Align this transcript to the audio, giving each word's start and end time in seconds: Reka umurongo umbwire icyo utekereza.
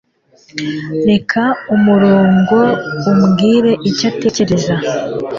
Reka 1.09 1.41
umurongo 1.75 2.57
umbwire 3.11 3.71
icyo 3.89 4.05
utekereza. 4.11 4.73